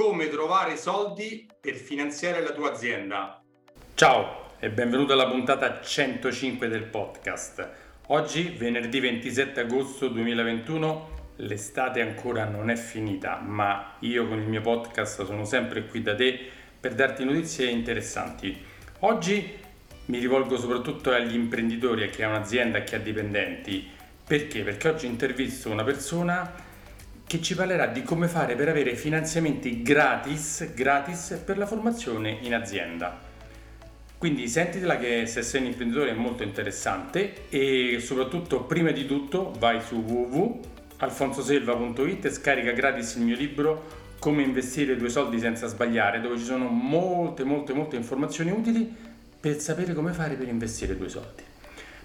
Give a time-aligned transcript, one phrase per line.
[0.00, 3.38] come trovare soldi per finanziare la tua azienda.
[3.92, 7.68] Ciao e benvenuto alla puntata 105 del podcast.
[8.06, 14.62] Oggi, venerdì 27 agosto 2021, l'estate ancora non è finita, ma io con il mio
[14.62, 16.48] podcast sono sempre qui da te
[16.80, 18.58] per darti notizie interessanti.
[19.00, 19.54] Oggi
[20.06, 23.86] mi rivolgo soprattutto agli imprenditori, a chi ha un'azienda, a chi ha dipendenti.
[24.26, 24.62] Perché?
[24.62, 26.68] Perché oggi intervisto una persona
[27.30, 32.56] che ci parlerà di come fare per avere finanziamenti gratis, gratis per la formazione in
[32.56, 33.20] azienda.
[34.18, 39.54] Quindi sentitela che se sei un imprenditore è molto interessante e soprattutto prima di tutto
[39.60, 46.20] vai su www.alfonsoselva.it e scarica gratis il mio libro Come investire tuoi soldi senza sbagliare
[46.20, 48.92] dove ci sono molte molte molte informazioni utili
[49.38, 51.44] per sapere come fare per investire tuoi soldi.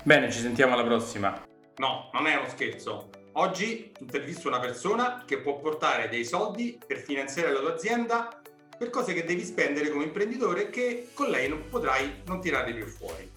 [0.03, 1.43] Bene, ci sentiamo alla prossima.
[1.77, 6.99] No, non è uno scherzo Oggi intervisto una persona che può portare dei soldi per
[6.99, 8.41] finanziare la tua azienda
[8.77, 12.85] per cose che devi spendere come imprenditore che con lei non potrai non tirare più
[12.85, 13.29] fuori.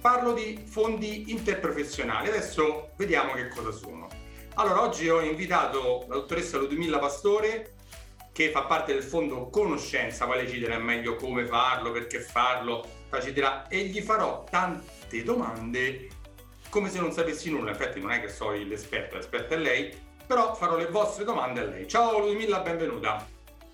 [0.00, 4.08] Parlo di fondi interprofessionali, adesso vediamo che cosa sono.
[4.54, 7.74] Allora, oggi ho invitato la dottoressa Ludmilla Pastore
[8.32, 12.84] che fa parte del fondo Conoscenza, poi lei ci dirà meglio come farlo, perché farlo,
[13.32, 16.08] dirà e gli farò tante domande
[16.70, 19.94] come se non sapessi nulla, infatti non è che so l'esperto, l'esperto è lei,
[20.26, 21.88] però farò le vostre domande a lei.
[21.88, 23.26] Ciao Ludmilla, benvenuta.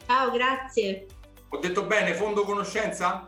[0.07, 1.07] Ciao, grazie.
[1.49, 3.25] Ho detto bene, fondo conoscenza?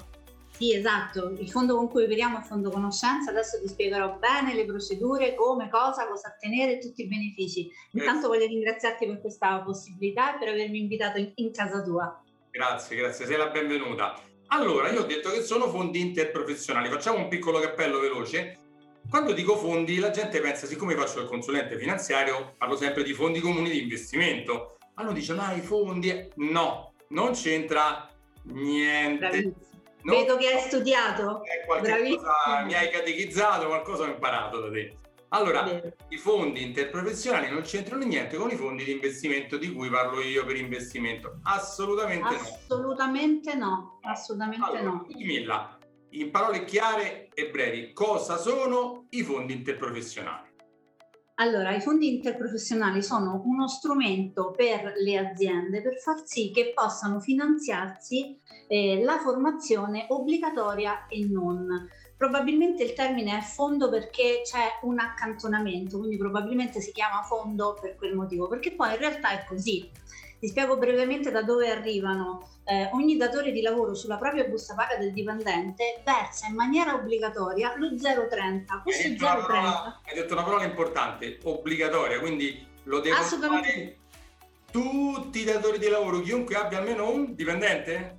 [0.57, 4.65] Sì, esatto, il fondo con cui operiamo è fondo conoscenza, adesso ti spiegherò bene le
[4.65, 7.69] procedure, come, cosa, cosa ottenere e tutti i benefici.
[7.92, 12.23] Intanto voglio ringraziarti per questa possibilità e per avermi invitato in, in casa tua.
[12.53, 14.15] Grazie, grazie, sei la benvenuta.
[14.48, 18.59] Allora, io ho detto che sono fondi interprofessionali, facciamo un piccolo cappello veloce.
[19.08, 23.41] Quando dico fondi, la gente pensa, siccome faccio il consulente finanziario, parlo sempre di fondi
[23.41, 24.77] comuni di investimento.
[24.94, 26.28] Allora dice, ma i fondi...
[26.36, 28.08] No, non c'entra
[28.44, 29.55] niente.
[30.02, 30.19] Non...
[30.19, 31.42] Vedo che hai studiato.
[31.66, 34.96] Cosa, mi hai catechizzato, qualcosa ho imparato da te.
[35.29, 35.64] Allora,
[36.11, 40.45] i fondi interprofessionali non c'entrano niente con i fondi di investimento di cui parlo io
[40.45, 41.40] per investimento.
[41.42, 43.67] Assolutamente, assolutamente no.
[43.67, 43.98] no.
[44.02, 45.06] Assolutamente allora, no.
[45.08, 45.77] Milla,
[46.14, 50.52] in parole chiare e brevi, cosa sono i fondi interprofessionali?
[51.36, 57.19] Allora, i fondi interprofessionali sono uno strumento per le aziende per far sì che possano
[57.19, 58.39] finanziarsi
[58.69, 61.89] eh, la formazione obbligatoria e non.
[62.17, 67.97] Probabilmente il termine è fondo perché c'è un accantonamento, quindi probabilmente si chiama fondo per
[67.97, 69.91] quel motivo, perché poi in realtà è così.
[70.44, 72.46] Ti spiego brevemente da dove arrivano.
[72.64, 77.72] Eh, ogni datore di lavoro sulla propria busta paga del dipendente versa in maniera obbligatoria
[77.78, 78.82] lo 0,30.
[78.82, 79.46] Questo hai, detto 0,30.
[79.46, 83.96] Parola, hai detto una parola importante, obbligatoria, quindi lo devo fare
[84.70, 88.18] tutti i datori di lavoro, chiunque abbia almeno un dipendente?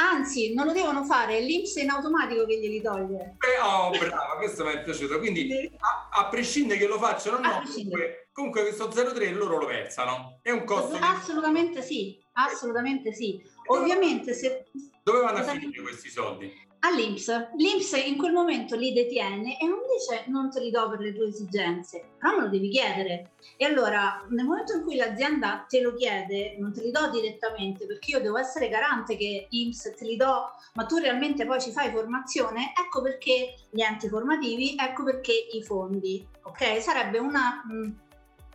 [0.00, 3.36] Anzi, non lo devono fare, è l'Inps in automatico che glieli toglie.
[3.38, 5.18] Eh, oh, brava, questo mi è piaciuto.
[5.18, 9.66] Quindi, a, a prescindere che lo facciano o no, comunque, comunque, questo 0,3 loro lo
[9.66, 10.38] versano.
[10.40, 10.96] È un costo.
[10.98, 11.86] Assolutamente che...
[11.86, 13.42] sì, assolutamente sì.
[13.66, 14.70] Ovviamente se...
[15.02, 16.68] Dove vanno a finire questi soldi?
[16.80, 17.50] all'Inps.
[17.56, 21.14] L'Inps in quel momento li detiene e non dice non te li do per le
[21.14, 23.32] tue esigenze, però me lo devi chiedere.
[23.56, 27.86] E allora, nel momento in cui l'azienda te lo chiede, non te li do direttamente
[27.86, 31.72] perché io devo essere garante che Inps te li do, ma tu realmente poi ci
[31.72, 36.26] fai formazione, ecco perché gli enti formativi, ecco perché i fondi.
[36.42, 36.80] Ok?
[36.80, 37.62] Sarebbe una...
[37.70, 37.90] Mm,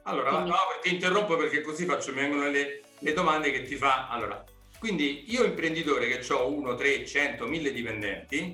[0.08, 4.08] allora, no, ti interrompo perché così faccio, mi vengono le, le domande che ti fa.
[4.10, 4.44] Allora,
[4.80, 8.54] quindi io imprenditore che ho 1, 3, 100, 1000 dipendenti,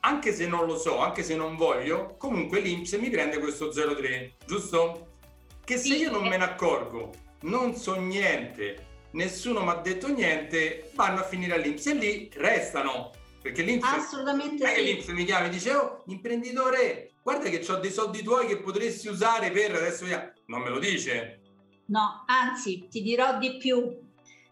[0.00, 4.32] anche se non lo so, anche se non voglio, comunque l'Inps mi prende questo 0,3,
[4.46, 5.16] giusto?
[5.64, 7.10] Che se io non me ne accorgo,
[7.42, 13.12] non so niente, nessuno mi ha detto niente, vanno a finire all'Inps e lì restano.
[13.40, 14.82] Perché l'Inps, Assolutamente sì.
[14.82, 19.08] l'Inps mi chiama e dice, oh, imprenditore, guarda che ho dei soldi tuoi che potresti
[19.08, 20.32] usare per adesso via.
[20.46, 21.40] Non me lo dice?
[21.86, 24.02] No, anzi, ti dirò di più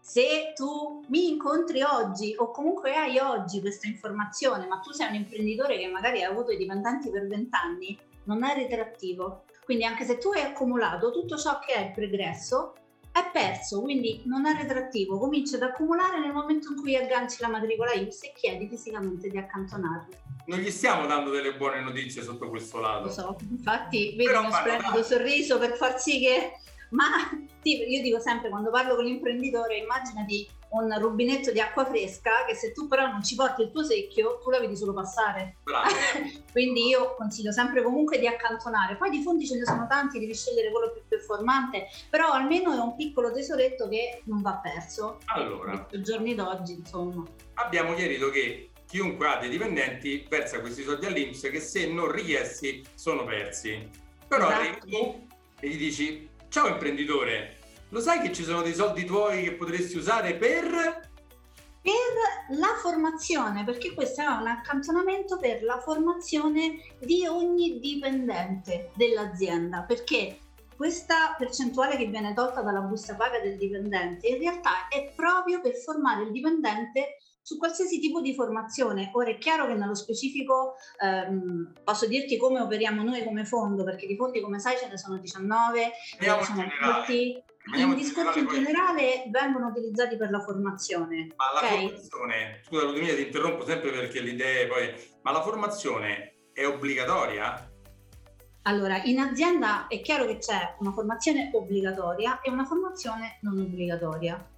[0.03, 5.15] se tu mi incontri oggi o comunque hai oggi questa informazione, ma tu sei un
[5.15, 9.45] imprenditore che magari ha avuto i dipendenti per vent'anni, non è ritrattivo.
[9.63, 12.73] Quindi anche se tu hai accumulato tutto ciò che è il pregresso,
[13.13, 15.17] è perso, quindi non è retrattivo.
[15.17, 19.37] Cominci ad accumulare nel momento in cui agganci la matricola IPS e chiedi fisicamente di
[19.37, 20.17] accantonarli.
[20.47, 23.05] Non gli stiamo dando delle buone notizie sotto questo lato.
[23.05, 26.57] Lo so, infatti vedi uno splendido sorriso per far sì che
[26.93, 27.07] Ma
[27.63, 32.71] io dico sempre quando parlo con l'imprenditore, immaginati un rubinetto di acqua fresca che se
[32.71, 35.57] tu però non ci porti il tuo secchio, tu la vedi solo passare.
[36.51, 38.95] Quindi io consiglio sempre comunque di accantonare.
[38.95, 42.77] Poi di fondi ce ne sono tanti, devi scegliere quello più performante, però almeno è
[42.77, 45.19] un piccolo tesoretto che non va perso.
[45.25, 47.23] Allora, ai giorni d'oggi, insomma.
[47.55, 52.83] Abbiamo chiarito che chiunque ha dei dipendenti versa questi soldi all'Inps che se non richiesti
[52.95, 53.89] sono persi.
[54.27, 54.87] Però esatto.
[54.87, 55.31] tu
[55.63, 57.57] e gli dici, ciao imprenditore,
[57.89, 61.09] lo sai che ci sono dei soldi tuoi che potresti usare per...
[61.81, 69.81] Per la formazione, perché questo è un accantonamento per la formazione di ogni dipendente dell'azienda,
[69.81, 70.37] perché
[70.75, 75.75] questa percentuale che viene tolta dalla busta paga del dipendente in realtà è proprio per
[75.75, 79.11] formare il dipendente su qualsiasi tipo di formazione.
[79.13, 84.07] Ora è chiaro che nello specifico ehm, posso dirti come operiamo noi come fondo, perché
[84.07, 87.43] di fondi come sai ce ne sono 19, Andiamo sono tutti
[87.75, 91.33] in discorso in generale vengono utilizzati per la formazione.
[91.35, 91.87] Ma la okay?
[91.87, 97.69] formazione, scusa Ludmilla ti interrompo sempre perché le idee poi, ma la formazione è obbligatoria?
[98.63, 104.52] Allora, in azienda è chiaro che c'è una formazione obbligatoria e una formazione non obbligatoria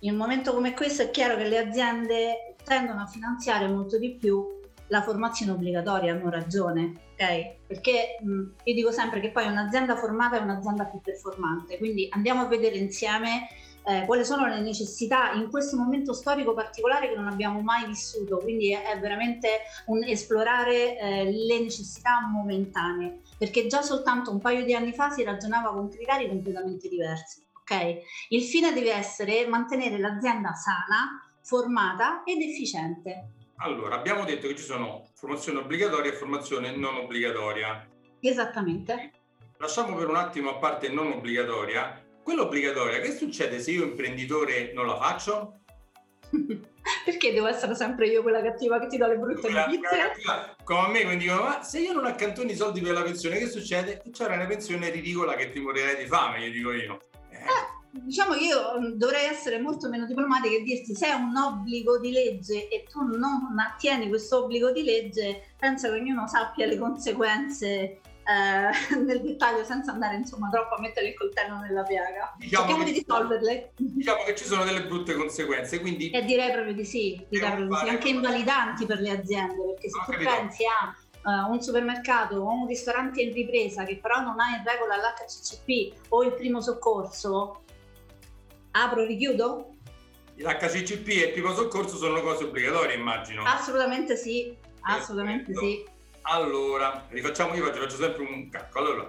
[0.00, 4.14] in un momento come questo è chiaro che le aziende tendono a finanziare molto di
[4.14, 4.56] più
[4.88, 7.66] la formazione obbligatoria, hanno ragione, ok?
[7.66, 12.42] Perché mh, io dico sempre che poi un'azienda formata è un'azienda più performante, quindi andiamo
[12.42, 13.48] a vedere insieme
[13.84, 18.38] eh, quali sono le necessità in questo momento storico particolare che non abbiamo mai vissuto,
[18.38, 19.48] quindi è, veramente
[19.86, 25.22] un esplorare eh, le necessità momentanee, perché già soltanto un paio di anni fa si
[25.22, 27.98] ragionava con criteri completamente diversi ok?
[28.28, 33.32] Il fine deve essere mantenere l'azienda sana, formata ed efficiente.
[33.56, 37.86] Allora, abbiamo detto che ci sono formazione obbligatoria e formazione non obbligatoria.
[38.20, 39.12] Esattamente.
[39.58, 42.04] Lasciamo per un attimo a parte non obbligatoria.
[42.22, 45.60] Quella obbligatoria, che succede se io imprenditore non la faccio?
[47.04, 50.14] Perché devo essere sempre io quella cattiva che ti dà le brutte notizie?
[50.62, 53.38] Come a me, quindi dicono, ma se io non accantoni i soldi per la pensione,
[53.38, 54.02] che succede?
[54.12, 57.00] C'era una pensione ridicola che ti morirei di fame, io dico io.
[58.04, 61.98] Diciamo che io mm, dovrei essere molto meno diplomatica e dirti se è un obbligo
[61.98, 66.78] di legge e tu non attieni questo obbligo di legge, penso che ognuno sappia le
[66.78, 72.34] conseguenze eh, nel dettaglio senza andare insomma troppo a mettere il coltello nella piaga.
[72.36, 73.72] Diciamo Cerchiamo che, di risolverle.
[73.76, 76.10] Diciamo che ci sono delle brutte conseguenze, quindi...
[76.10, 77.88] E direi proprio di sì, direi proprio di sì.
[77.88, 80.30] anche invalidanti per le aziende, perché se tu capito.
[80.30, 84.62] pensi a uh, un supermercato o un ristorante in ripresa che però non ha in
[84.64, 87.62] regola l'HCCP o il primo soccorso,
[88.82, 89.76] apro richiudo?
[90.36, 93.42] L'HCCP e il primo soccorso sono cose obbligatorie, immagino.
[93.44, 95.84] Assolutamente sì, assolutamente sì.
[96.22, 98.90] Allora, rifacciamo, io faccio, faccio sempre un calcolo.
[98.90, 99.08] Allora,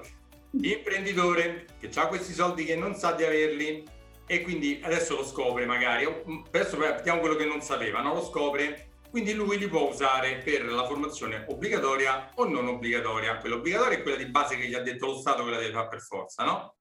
[0.52, 3.84] imprenditore che ha questi soldi che non sa di averli
[4.26, 6.06] e quindi adesso lo scopre magari,
[6.48, 8.14] adesso vediamo quello che non sapeva, no?
[8.14, 13.38] lo scopre quindi lui li può usare per la formazione obbligatoria o non obbligatoria.
[13.38, 15.74] Quella obbligatoria è quella di base che gli ha detto lo Stato che la deve
[15.74, 16.76] fare per forza, no?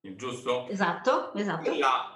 [0.00, 0.66] Giusto?
[0.68, 1.68] Esatto, esatto.
[1.68, 2.15] Quella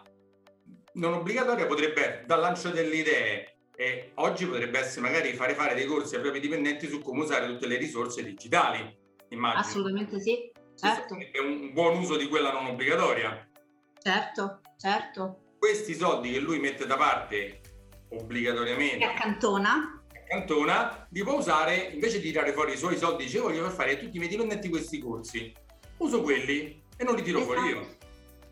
[0.94, 5.86] non obbligatoria potrebbe, dal lancio delle idee, e oggi potrebbe essere magari fare fare dei
[5.86, 8.98] corsi ai propri dipendenti su come usare tutte le risorse digitali,
[9.28, 9.60] immagino.
[9.60, 11.16] Assolutamente sì, certo.
[11.16, 13.48] È un buon uso di quella non obbligatoria.
[14.02, 15.54] Certo, certo.
[15.58, 17.60] Questi soldi che lui mette da parte
[18.10, 23.40] obbligatoriamente che accantona accantona li può usare invece di tirare fuori i suoi soldi dice
[23.40, 25.52] voglio far fare a tutti i miei dipendenti questi corsi
[25.98, 27.54] uso quelli e non li tiro esatto.
[27.54, 27.96] fuori io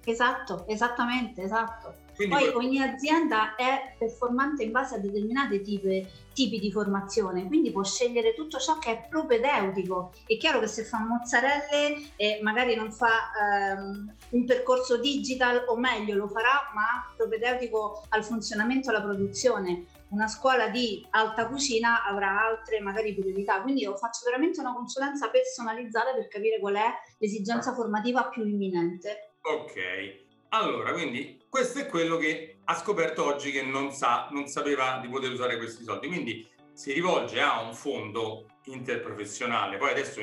[0.04, 2.64] esatto esattamente esatto quindi Poi poi...
[2.64, 8.34] ogni azienda è performante in base a determinati tipi, tipi, di formazione, quindi può scegliere
[8.34, 10.10] tutto ciò che è propedeutico.
[10.26, 15.76] È chiaro che se fa mozzarelle e magari non fa ehm, un percorso digital o
[15.76, 19.84] meglio lo farà, ma propedeutico al funzionamento e alla produzione.
[20.08, 25.30] Una scuola di alta cucina avrà altre magari priorità, quindi io faccio veramente una consulenza
[25.30, 29.34] personalizzata per capire qual è l'esigenza formativa più imminente.
[29.42, 34.98] Ok, allora, quindi questo è quello che ha scoperto oggi che non, sa, non sapeva
[35.00, 36.06] di poter usare questi soldi.
[36.06, 39.76] Quindi si rivolge a un fondo interprofessionale.
[39.78, 40.20] Poi adesso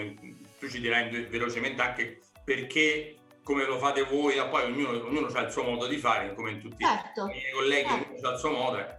[0.60, 5.51] tu ci dirai velocemente anche perché, come lo fate voi, poi ognuno, ognuno ha il
[5.51, 7.25] suo modo di fare, come in tutti certo.
[7.25, 8.12] i miei colleghi, certo.
[8.12, 8.77] ognuno ha il suo modo.
[8.79, 8.96] Eh.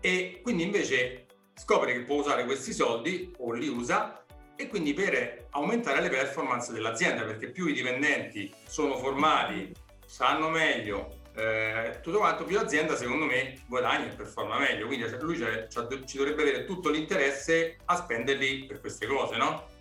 [0.00, 4.24] E quindi invece scopre che può usare questi soldi o li usa
[4.56, 9.72] e quindi per aumentare le performance dell'azienda, perché più i dipendenti sono formati
[10.14, 14.86] sanno meglio eh, tutto quanto, più l'azienda secondo me guadagna e performa meglio.
[14.86, 15.36] Quindi lui
[16.06, 19.72] ci dovrebbe avere tutto l'interesse a spenderli per queste cose, no?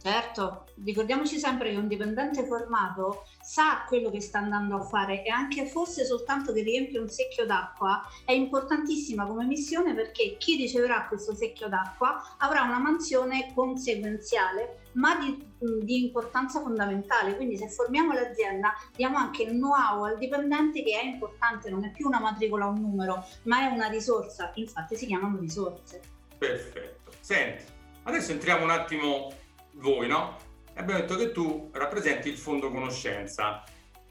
[0.00, 5.30] Certo, ricordiamoci sempre che un dipendente formato sa quello che sta andando a fare e
[5.30, 11.06] anche fosse soltanto che riempie un secchio d'acqua è importantissima come missione perché chi riceverà
[11.08, 15.42] questo secchio d'acqua avrà una mansione conseguenziale ma di,
[15.82, 17.36] di importanza fondamentale.
[17.36, 21.90] Quindi se formiamo l'azienda diamo anche il know-how al dipendente che è importante, non è
[21.90, 26.00] più una matricola o un numero, ma è una risorsa, infatti si chiamano risorse.
[26.36, 27.12] Perfetto.
[27.20, 27.64] Senti,
[28.04, 29.32] adesso entriamo un attimo
[29.72, 30.36] voi, no?
[30.74, 33.64] Abbiamo detto che tu rappresenti il fondo conoscenza.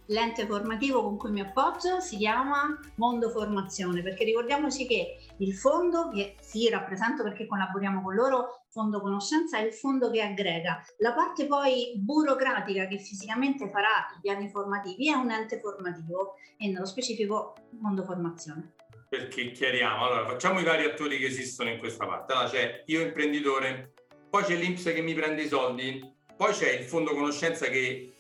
[0.09, 6.09] L'ente formativo con cui mi appoggio si chiama Mondo Formazione, perché ricordiamoci che il fondo,
[6.09, 10.81] che sì rappresento perché collaboriamo con loro, Fondo Conoscenza è il fondo che aggrega.
[10.99, 16.69] La parte poi burocratica che fisicamente farà i piani formativi è un ente formativo e
[16.69, 18.75] nello specifico Mondo Formazione.
[19.09, 22.31] Perché chiariamo, allora facciamo i vari attori che esistono in questa parte.
[22.31, 23.93] Allora c'è io imprenditore,
[24.29, 28.13] poi c'è l'Inps che mi prende i soldi, poi c'è il fondo conoscenza che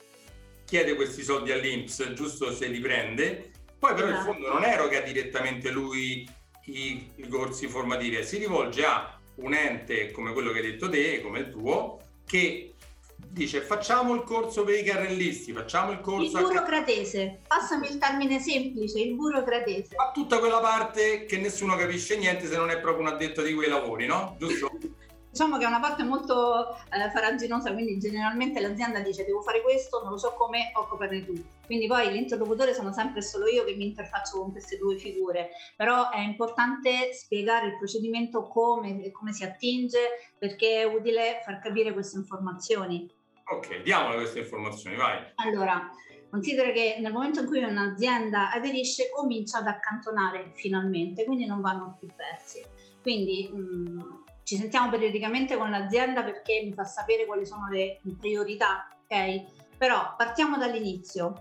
[0.67, 4.31] chiede questi soldi all'Inps, giusto se li prende, poi però il esatto.
[4.33, 6.29] fondo non eroga direttamente lui
[6.65, 11.21] i, i corsi formativi, si rivolge a un ente come quello che hai detto te,
[11.21, 12.73] come il tuo, che
[13.15, 16.37] dice facciamo il corso per i carrellisti, facciamo il corso...
[16.37, 17.55] Il burocratese, a...
[17.55, 19.95] passami il termine semplice, il burocratese.
[19.95, 23.53] Ma tutta quella parte che nessuno capisce niente se non è proprio un addetto di
[23.53, 24.35] quei lavori, no?
[24.37, 24.69] Giusto?
[25.37, 30.01] diciamo che è una parte molto eh, faraginosa, quindi generalmente l'azienda dice devo fare questo,
[30.01, 31.33] non lo so come, occupane tu.
[31.63, 36.09] Quindi poi l'interlocutore sono sempre solo io che mi interfaccio con queste due figure, però
[36.09, 39.99] è importante spiegare il procedimento come, come si attinge,
[40.39, 43.07] perché è utile far capire queste informazioni.
[43.49, 45.19] Ok, diamole queste informazioni, vai.
[45.35, 45.91] Allora,
[46.29, 51.95] Considera che nel momento in cui un'azienda aderisce comincia ad accantonare finalmente, quindi non vanno
[51.97, 52.61] più persi.
[53.01, 53.99] Quindi mh, mm,
[54.47, 59.75] ci sentiamo periodicamente con l'azienda perché mi fa sapere quali sono le priorità, ok?
[59.77, 61.33] Però partiamo dall'inizio.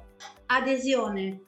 [0.46, 1.42] Adesione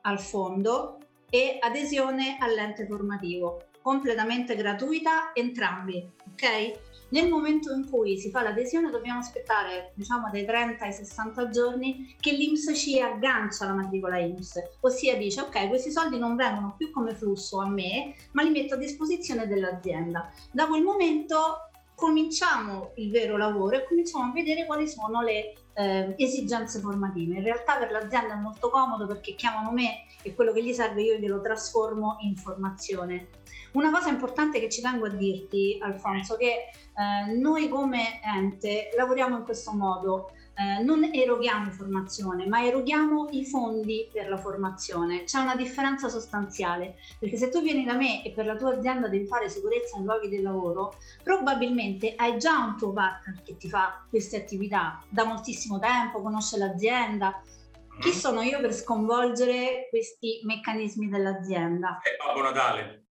[0.00, 0.96] al fondo
[1.28, 6.90] e adesione all'ente formativo, completamente gratuita entrambi, ok?
[7.12, 12.16] Nel momento in cui si fa l'adesione dobbiamo aspettare diciamo dai 30 ai 60 giorni
[12.18, 16.90] che l'IMS ci aggancia la matricola IMS, ossia dice ok questi soldi non vengono più
[16.90, 20.32] come flusso a me ma li metto a disposizione dell'azienda.
[20.52, 26.14] Da quel momento cominciamo il vero lavoro e cominciamo a vedere quali sono le eh,
[26.16, 27.36] esigenze formative.
[27.36, 31.02] In realtà per l'azienda è molto comodo perché chiamano me e quello che gli serve
[31.02, 33.28] io glielo trasformo in formazione.
[33.72, 39.38] Una cosa importante che ci tengo a dirti, Alfonso, che eh, noi come ente lavoriamo
[39.38, 40.30] in questo modo.
[40.54, 45.24] Eh, non eroghiamo formazione, ma eroghiamo i fondi per la formazione.
[45.24, 49.08] C'è una differenza sostanziale, perché se tu vieni da me e per la tua azienda
[49.08, 53.70] devi fare sicurezza nei luoghi del lavoro, probabilmente hai già un tuo partner che ti
[53.70, 57.42] fa queste attività da moltissimo tempo, conosce l'azienda.
[58.00, 58.12] Chi mm.
[58.12, 62.00] sono io per sconvolgere questi meccanismi dell'azienda?
[62.02, 63.02] È Babbo Natale.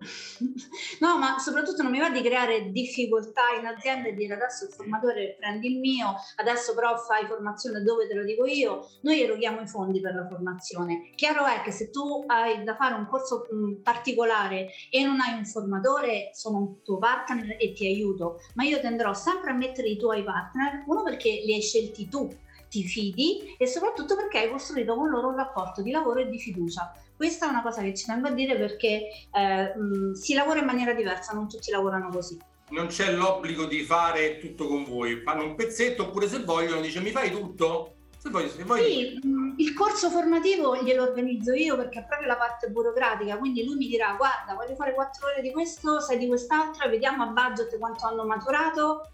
[1.00, 4.72] No, ma soprattutto non mi va di creare difficoltà in azienda e dire adesso il
[4.72, 8.86] formatore prendi il mio, adesso però fai formazione dove te lo dico io.
[9.02, 11.12] Noi eroghiamo i fondi per la formazione.
[11.14, 13.46] Chiaro è che se tu hai da fare un corso
[13.82, 18.80] particolare e non hai un formatore, sono un tuo partner e ti aiuto, ma io
[18.80, 22.28] tenderò sempre a mettere i tuoi partner, uno perché li hai scelti tu
[22.70, 26.38] ti fidi e soprattutto perché hai costruito con loro un rapporto di lavoro e di
[26.38, 26.94] fiducia.
[27.16, 30.66] Questa è una cosa che ci tengo a dire perché eh, mh, si lavora in
[30.66, 32.38] maniera diversa, non tutti lavorano così.
[32.70, 37.00] Non c'è l'obbligo di fare tutto con voi, fanno un pezzetto oppure se vogliono dice
[37.00, 37.96] mi fai tutto?
[38.16, 38.84] Se voglio, se voglio...
[38.84, 39.18] Sì,
[39.56, 43.88] il corso formativo glielo organizzo io perché è proprio la parte burocratica, quindi lui mi
[43.88, 48.06] dirà guarda voglio fare quattro ore di questo, sei di quest'altro, vediamo a budget quanto
[48.06, 49.10] hanno maturato,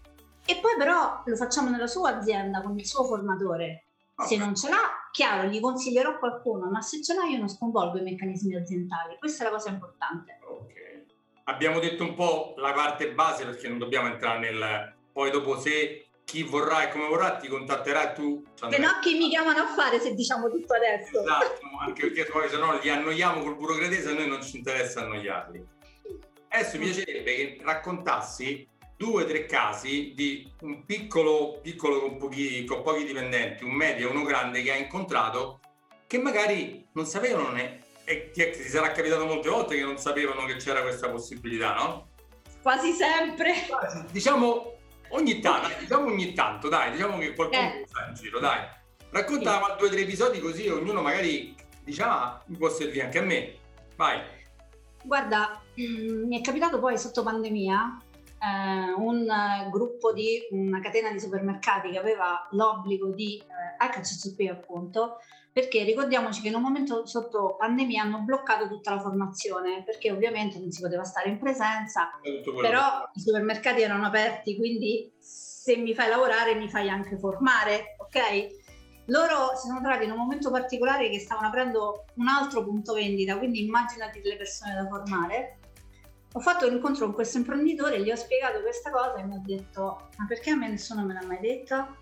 [0.47, 3.83] e poi però lo facciamo nella sua azienda con il suo formatore.
[4.15, 4.29] Okay.
[4.29, 7.97] Se non ce l'ha, chiaro, gli consiglierò qualcuno, ma se ce l'ha io non sconvolgo
[7.97, 9.17] i meccanismi aziendali.
[9.19, 10.39] Questa è la cosa importante.
[10.47, 10.73] Ok.
[11.43, 14.95] Abbiamo detto un po' la parte base perché non dobbiamo entrare nel...
[15.11, 18.43] Poi dopo se chi vorrà e come vorrà ti contatterà tu.
[18.53, 21.21] Se no chi mi chiamano a fare se diciamo tutto adesso.
[21.21, 25.01] Esatto, anche perché poi se no li annoiamo col burocratese a noi non ci interessa
[25.01, 25.65] annoiarli.
[26.49, 32.65] Adesso mi piacerebbe che raccontassi due o tre casi di un piccolo, piccolo con pochi,
[32.65, 35.59] con pochi dipendenti, un medio e uno grande che ha incontrato
[36.07, 40.45] che magari non sapevano né, e ti, ti sarà capitato molte volte che non sapevano
[40.45, 42.07] che c'era questa possibilità, no?
[42.61, 43.53] Quasi sempre.
[44.11, 44.73] Diciamo
[45.09, 47.83] ogni tanto, diciamo ogni tanto, dai, diciamo che qualcuno eh.
[47.85, 48.65] sta in giro, dai.
[49.09, 49.75] Racconta sì.
[49.77, 53.55] due o tre episodi così ognuno magari diciamo ah, mi può servire anche a me.
[53.95, 54.21] Vai.
[55.03, 58.01] Guarda, mm, mi è capitato poi sotto pandemia
[58.47, 59.27] eh, un
[59.71, 65.17] gruppo di una catena di supermercati che aveva l'obbligo di eh, HCCP appunto,
[65.51, 70.59] perché ricordiamoci che in un momento sotto pandemia hanno bloccato tutta la formazione, perché ovviamente
[70.59, 72.11] non si poteva stare in presenza,
[72.61, 78.65] però i supermercati erano aperti, quindi se mi fai lavorare mi fai anche formare, ok?
[79.07, 83.37] Loro si sono trovati in un momento particolare che stavano aprendo un altro punto vendita,
[83.37, 85.56] quindi immaginati delle persone da formare
[86.37, 89.41] ho fatto un incontro con questo imprenditore, gli ho spiegato questa cosa e mi ha
[89.43, 91.97] detto ma perché a me nessuno me l'ha mai detto?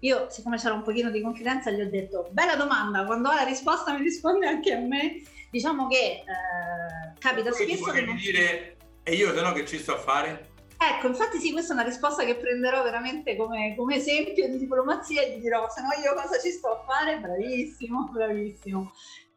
[0.00, 3.44] Io, siccome c'era un pochino di confidenza, gli ho detto bella domanda, quando ha la
[3.44, 5.22] risposta mi risponde anche a me.
[5.50, 8.00] Diciamo che eh, capita Poi spesso che...
[8.02, 8.16] Non...
[8.16, 10.54] dire e io se no che ci sto a fare?
[10.78, 15.22] Ecco, infatti sì, questa è una risposta che prenderò veramente come, come esempio di diplomazia
[15.22, 17.18] e gli dirò se no io cosa ci sto a fare?
[17.20, 18.92] Bravissimo, bravissimo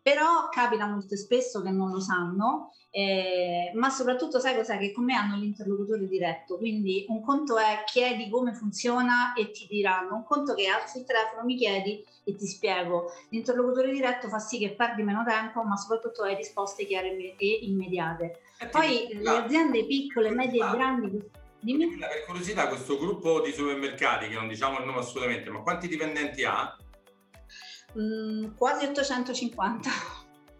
[0.10, 4.80] però capita molto spesso che non lo sanno, eh, ma soprattutto sai cos'è?
[4.80, 9.68] Che con me hanno l'interlocutore diretto, quindi un conto è chiedi come funziona e ti
[9.70, 13.12] diranno, un conto che alzi il telefono, mi chiedi e ti spiego.
[13.30, 18.40] L'interlocutore diretto fa sì che perdi meno tempo, ma soprattutto hai risposte chiare e immediate.
[18.58, 21.30] Eh, Poi le aziende piccole, medie e grandi...
[21.62, 21.98] Dimmi.
[21.98, 26.46] Per curiosità, questo gruppo di supermercati, che non diciamo il nome assolutamente, ma quanti dipendenti
[26.46, 26.74] ha?
[27.98, 29.90] Mm, quasi 850.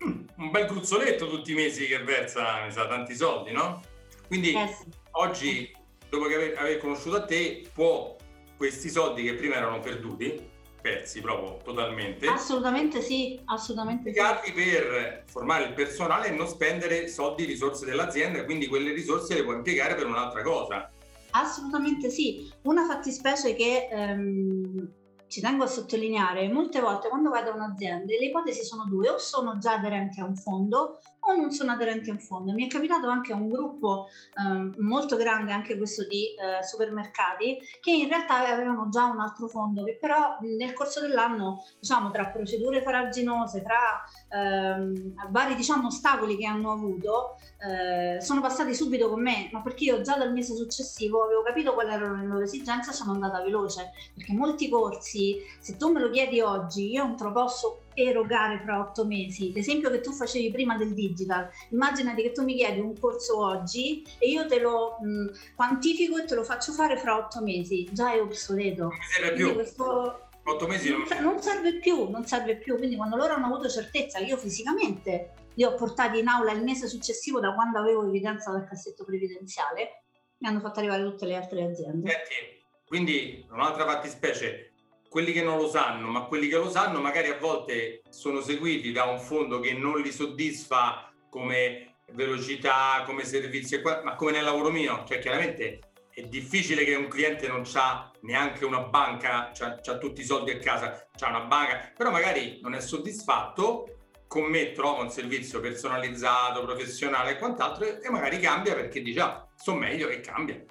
[0.04, 3.82] Mm, un bel gruzzoletto tutti i mesi che versa, mi sa, tanti soldi, no?
[4.28, 4.86] Quindi eh sì.
[5.12, 5.76] oggi,
[6.10, 8.16] dopo che aver, aver conosciuto a te, può
[8.56, 10.50] questi soldi che prima erano perduti,
[10.82, 12.28] persi proprio totalmente.
[12.28, 14.20] Assolutamente sì, assolutamente sì.
[14.54, 19.56] per formare il personale e non spendere soldi, risorse dell'azienda, quindi quelle risorse le puoi
[19.56, 20.92] impiegare per un'altra cosa.
[21.32, 22.52] Assolutamente sì.
[22.64, 24.92] Una fattispecie che ehm,
[25.30, 29.18] ci tengo a sottolineare, molte volte quando vado a un'azienda le ipotesi sono due, o
[29.18, 31.00] sono già aderenti a un fondo
[31.32, 32.54] o non sono aderenti a un fondo.
[32.54, 37.58] Mi è capitato anche a un gruppo eh, molto grande, anche questo di eh, supermercati,
[37.80, 42.28] che in realtà avevano già un altro fondo, che però nel corso dell'anno, diciamo, tra
[42.28, 49.22] procedure farraginose, tra ehm, vari diciamo, ostacoli che hanno avuto, eh, sono passati subito con
[49.22, 52.92] me, ma perché io già dal mese successivo avevo capito quali erano le loro esigenze
[52.92, 57.16] e sono andata veloce, perché molti corsi, se tu me lo chiedi oggi, io non
[57.16, 59.52] te lo posso erogare fra otto mesi.
[59.52, 64.04] L'esempio che tu facevi prima del digital, immaginati che tu mi chiedi un corso oggi
[64.18, 68.14] e io te lo mh, quantifico e te lo faccio fare fra otto mesi, già
[68.14, 68.84] è obsoleto.
[68.84, 69.54] Non serve più.
[69.54, 70.24] Questo...
[70.44, 71.06] Otto mesi non...
[71.22, 72.78] non serve più, non serve più.
[72.78, 76.64] Quindi quando loro hanno avuto certezza che io fisicamente li ho portati in aula il
[76.64, 80.04] mese successivo da quando avevo evidenza dal cassetto previdenziale,
[80.38, 82.10] mi hanno fatto arrivare tutte le altre aziende.
[82.10, 84.69] Senti, quindi un'altra fattispecie,
[85.10, 88.92] quelli che non lo sanno, ma quelli che lo sanno magari a volte sono seguiti
[88.92, 94.70] da un fondo che non li soddisfa come velocità, come servizi, ma come nel lavoro
[94.70, 95.80] mio, cioè chiaramente
[96.12, 100.60] è difficile che un cliente non ha neanche una banca, ha tutti i soldi a
[100.60, 103.96] casa, ha una banca, però magari non è soddisfatto,
[104.28, 109.48] con me trova un servizio personalizzato, professionale e quant'altro e magari cambia perché dice ah,
[109.56, 110.64] sto meglio e cambia.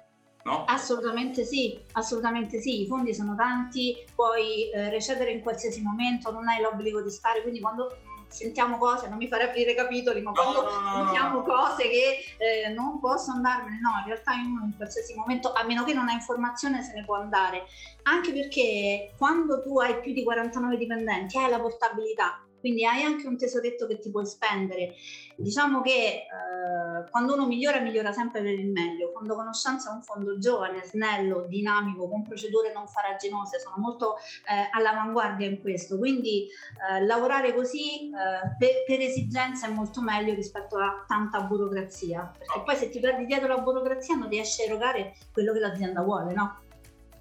[0.49, 0.65] No?
[0.65, 6.47] Assolutamente sì, assolutamente sì, i fondi sono tanti, puoi eh, recedere in qualsiasi momento, non
[6.47, 7.95] hai l'obbligo di stare, quindi quando
[8.29, 12.69] sentiamo cose, non mi fare aprire capitoli, ma no, quando no, sentiamo cose che eh,
[12.69, 16.15] non posso andarmene, no, in realtà in, in qualsiasi momento, a meno che non hai
[16.15, 17.65] informazione, se ne può andare,
[18.03, 23.27] anche perché quando tu hai più di 49 dipendenti hai la portabilità, quindi hai anche
[23.27, 24.93] un tesoretto che ti puoi spendere.
[25.35, 29.11] Diciamo che eh, quando uno migliora, migliora sempre per il meglio.
[29.11, 34.69] Fondo Conoscenza è un fondo giovane, snello, dinamico, con procedure non faraginose, sono molto eh,
[34.71, 35.97] all'avanguardia in questo.
[35.97, 42.31] Quindi eh, lavorare così eh, per, per, esigenza è molto meglio rispetto a tanta burocrazia,
[42.37, 46.01] perché poi se ti perdi dietro la burocrazia non riesci a erogare quello che l'azienda
[46.01, 46.61] vuole, no?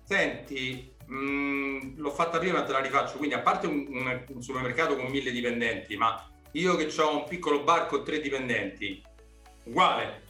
[0.05, 3.16] Senti, Mm, l'ho fatta prima e te la rifaccio.
[3.16, 7.25] Quindi, a parte un, un, un supermercato con mille dipendenti, ma io che ho un
[7.25, 9.03] piccolo bar con tre dipendenti,
[9.64, 10.27] uguale.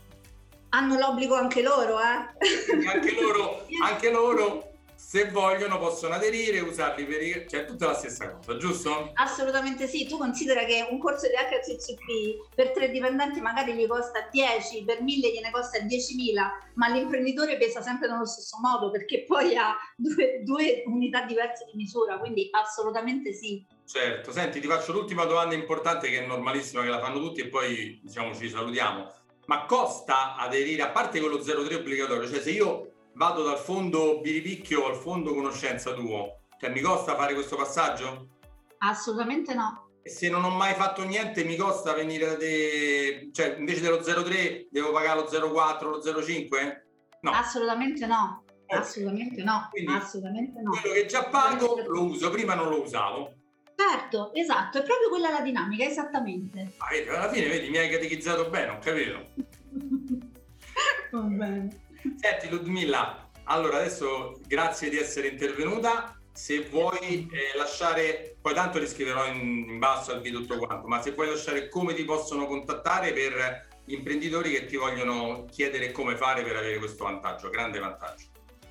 [0.70, 2.86] Hanno l'obbligo anche loro, eh?
[2.86, 4.67] Anche loro, anche loro
[4.98, 7.46] se vogliono possono aderire e usarli per i...
[7.48, 9.12] cioè tutta la stessa cosa, giusto?
[9.14, 14.28] Assolutamente sì, tu considera che un corso di HCCP per tre dipendenti magari gli costa
[14.28, 16.34] 10, per mille gliene costa 10.000,
[16.74, 21.76] ma l'imprenditore pesa sempre nello stesso modo perché poi ha due, due unità diverse di
[21.76, 23.64] misura, quindi assolutamente sì.
[23.86, 27.48] Certo, senti, ti faccio l'ultima domanda importante che è normalissima, che la fanno tutti e
[27.48, 29.14] poi diciamo ci salutiamo.
[29.46, 34.86] Ma costa aderire, a parte quello 03 obbligatorio, cioè se io vado dal fondo biripicchio
[34.86, 38.28] al fondo conoscenza tuo, cioè mi costa fare questo passaggio?
[38.78, 39.90] Assolutamente no.
[40.02, 44.00] E se non ho mai fatto niente mi costa venire da te, cioè invece dello
[44.00, 46.86] 03 devo pagare lo 04, lo 05?
[47.22, 47.32] No.
[47.32, 48.44] Assolutamente no.
[48.66, 48.78] Okay.
[48.78, 49.68] Assolutamente no.
[49.72, 50.70] Quindi assolutamente no.
[50.70, 53.32] Quello che già pago lo uso, prima non lo usavo.
[53.74, 56.74] Certo, esatto, è proprio quella la dinamica, esattamente.
[56.76, 59.26] Ah, vedi, alla fine, vedi, mi hai catechizzato bene, ho capito.
[61.10, 61.86] Va bene.
[62.16, 66.18] Senti, Ludmilla, allora adesso grazie di essere intervenuta.
[66.32, 70.86] Se vuoi eh, lasciare, poi tanto li scriverò in, in basso al video tutto quanto,
[70.86, 75.90] ma se vuoi lasciare come ti possono contattare per gli imprenditori che ti vogliono chiedere
[75.90, 78.26] come fare per avere questo vantaggio, grande vantaggio.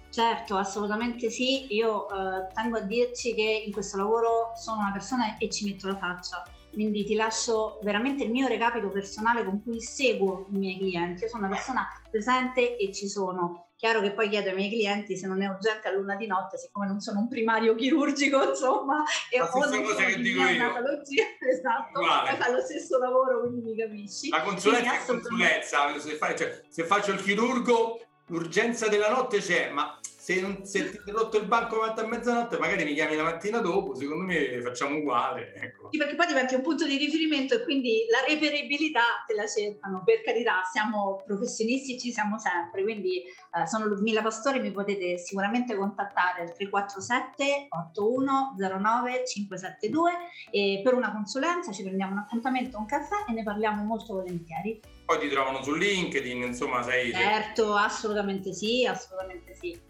[0.09, 1.73] Certo, assolutamente sì.
[1.75, 5.87] Io eh, tengo a dirci che in questo lavoro sono una persona e ci metto
[5.87, 6.43] la faccia.
[6.77, 11.23] Quindi ti lascio veramente il mio recapito personale con cui seguo i miei clienti.
[11.23, 13.69] Io sono una persona presente e ci sono.
[13.75, 16.55] Chiaro che poi chiedo ai miei clienti se non è urgente a luna di notte,
[16.59, 20.71] siccome non sono un primario chirurgico, insomma, e stessa cosa che dico io.
[21.49, 22.37] Esatto, Uguale.
[22.37, 24.29] fa lo stesso lavoro, quindi mi capisci.
[24.29, 29.71] La consulenza è consulenza, se, fai, cioè, se faccio il chirurgo l'urgenza della notte c'è,
[29.71, 33.23] ma se, non, se ti è rotto il banco a mezzanotte, magari mi chiami la
[33.23, 35.53] mattina dopo, secondo me facciamo uguale.
[35.55, 35.87] Ecco.
[35.89, 40.03] Sì, perché poi diventi un punto di riferimento e quindi la reperibilità te la cercano.
[40.03, 45.77] Per carità, siamo professionisti, ci siamo sempre, quindi eh, sono Ludmilla Pastori, mi potete sicuramente
[45.77, 50.11] contattare al 347 8109 572
[50.51, 54.77] e per una consulenza ci prendiamo un appuntamento, un caffè e ne parliamo molto volentieri.
[55.05, 57.13] Poi ti trovano su LinkedIn, insomma sei...
[57.13, 59.86] Certo, assolutamente sì, assolutamente sì.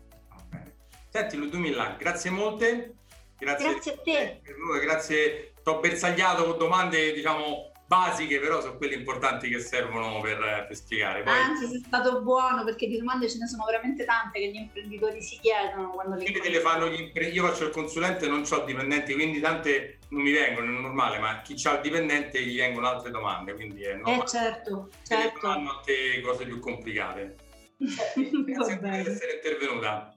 [1.17, 2.93] Senti Ludmilla, grazie molte.
[3.39, 4.41] Grazie, grazie a te.
[4.83, 10.65] Grazie, ti ho bersagliato con domande diciamo basiche, però sono quelle importanti che servono per,
[10.67, 11.23] per spiegare.
[11.23, 11.33] Poi...
[11.33, 15.19] Anzi, sei stato buono perché di domande ce ne sono veramente tante che gli imprenditori
[15.23, 17.29] si chiedono quando le te le fanno gli impre...
[17.29, 21.41] Io faccio il consulente, non ho dipendenti, quindi tante non mi vengono, è normale, ma
[21.41, 24.23] chi ha il dipendente gli vengono altre domande, quindi è normale.
[24.23, 25.39] Eh certo, certo.
[25.39, 27.37] Fanno a te cose più complicate.
[27.77, 30.16] Grazie per essere intervenuta.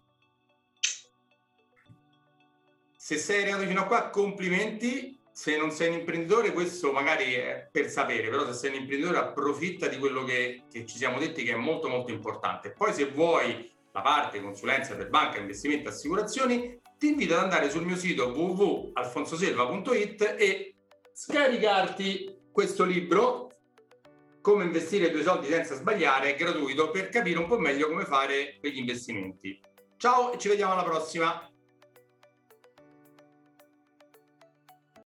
[3.03, 5.19] Se sei arrivato fino a qua, complimenti.
[5.33, 9.17] Se non sei un imprenditore, questo magari è per sapere, però se sei un imprenditore
[9.17, 12.73] approfitta di quello che, che ci siamo detti che è molto molto importante.
[12.73, 17.87] Poi se vuoi la parte consulenza per banca, investimenti, assicurazioni, ti invito ad andare sul
[17.87, 20.75] mio sito www.alfonsoselva.it e
[21.15, 23.49] scaricarti questo libro
[24.43, 28.59] come investire i tuoi soldi senza sbagliare, gratuito, per capire un po' meglio come fare
[28.61, 29.59] quegli investimenti.
[29.97, 31.50] Ciao e ci vediamo alla prossima!